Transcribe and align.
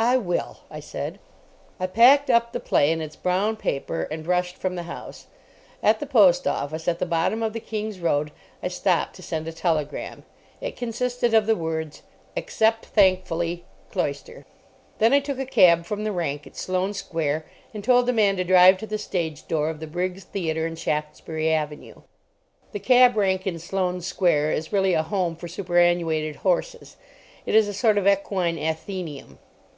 "I 0.00 0.16
will," 0.16 0.58
I 0.70 0.80
said. 0.80 1.18
I 1.78 1.86
packed 1.86 2.30
up 2.30 2.52
the 2.52 2.58
play 2.60 2.90
in 2.90 3.00
its 3.00 3.14
brown 3.14 3.56
paper, 3.56 4.04
and 4.10 4.26
rushed 4.26 4.56
from 4.56 4.74
the 4.74 4.84
house. 4.84 5.26
At 5.84 6.00
the 6.00 6.06
post 6.06 6.46
office, 6.48 6.86
at 6.88 6.98
the 6.98 7.06
bottom 7.06 7.42
of 7.42 7.52
the 7.52 7.60
King's 7.60 7.98
Road, 8.00 8.30
I 8.60 8.68
stopped 8.68 9.14
to 9.16 9.22
send 9.22 9.46
a 9.46 9.52
telegram. 9.52 10.24
It 10.60 10.76
consisted 10.76 11.34
of 11.34 11.46
the 11.46 11.56
words, 11.56 12.02
"Accept 12.36 12.86
thankfully.—Cloyster." 12.86 14.44
Then 14.98 15.12
I 15.12 15.18
took 15.20 15.38
a 15.38 15.46
cab 15.46 15.84
from 15.84 16.02
the 16.04 16.12
rank 16.12 16.46
at 16.46 16.56
Sloane 16.56 16.94
Square, 16.94 17.44
and 17.74 17.82
told 17.82 18.06
the 18.06 18.12
man 18.12 18.36
to 18.36 18.44
drive 18.44 18.78
to 18.78 18.86
the 18.86 18.98
stage 18.98 19.46
door 19.46 19.68
of 19.68 19.78
the 19.78 19.86
Briggs 19.88 20.24
Theatre 20.24 20.66
in 20.66 20.74
Shaftesbury 20.76 21.52
Avenue. 21.52 22.02
The 22.72 22.80
cab 22.80 23.16
rank 23.16 23.46
in 23.46 23.58
Sloane 23.60 24.00
Square 24.00 24.52
is 24.52 24.72
really 24.72 24.94
a 24.94 25.04
Home 25.04 25.36
for 25.36 25.48
Superannuated 25.48 26.36
Horses. 26.36 26.96
It 27.46 27.54
is 27.54 27.68
a 27.68 27.74
sort 27.74 27.98
of 27.98 28.06
equine 28.08 28.58
Athenaeum. 28.58 29.38